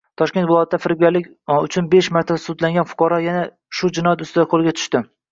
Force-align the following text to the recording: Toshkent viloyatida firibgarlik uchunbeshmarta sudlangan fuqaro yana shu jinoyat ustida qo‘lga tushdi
Toshkent 0.19 0.45
viloyatida 0.51 0.77
firibgarlik 0.85 1.25
uchunbeshmarta 1.55 2.37
sudlangan 2.45 2.87
fuqaro 2.93 3.19
yana 3.25 3.43
shu 3.81 3.91
jinoyat 3.99 4.25
ustida 4.27 4.47
qo‘lga 4.55 4.75
tushdi 4.79 5.03